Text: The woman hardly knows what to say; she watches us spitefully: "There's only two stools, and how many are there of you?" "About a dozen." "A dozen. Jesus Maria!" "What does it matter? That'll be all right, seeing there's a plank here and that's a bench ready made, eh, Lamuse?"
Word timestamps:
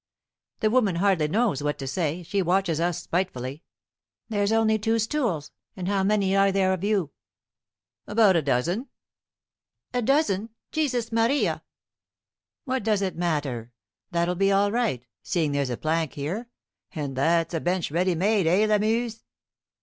The 0.61 0.71
woman 0.71 0.95
hardly 0.95 1.27
knows 1.27 1.61
what 1.61 1.77
to 1.77 1.85
say; 1.85 2.23
she 2.23 2.41
watches 2.41 2.79
us 2.79 3.03
spitefully: 3.03 3.61
"There's 4.29 4.51
only 4.51 4.79
two 4.79 4.97
stools, 4.97 5.51
and 5.75 5.87
how 5.87 6.01
many 6.03 6.35
are 6.35 6.51
there 6.51 6.73
of 6.73 6.83
you?" 6.83 7.11
"About 8.07 8.35
a 8.35 8.41
dozen." 8.41 8.87
"A 9.93 10.01
dozen. 10.01 10.49
Jesus 10.71 11.11
Maria!" 11.11 11.61
"What 12.65 12.81
does 12.83 13.03
it 13.03 13.15
matter? 13.15 13.73
That'll 14.09 14.33
be 14.33 14.51
all 14.51 14.71
right, 14.71 15.05
seeing 15.21 15.51
there's 15.51 15.69
a 15.69 15.77
plank 15.77 16.13
here 16.13 16.49
and 16.95 17.15
that's 17.15 17.53
a 17.53 17.59
bench 17.59 17.91
ready 17.91 18.15
made, 18.15 18.47
eh, 18.47 18.65
Lamuse?" 18.65 19.23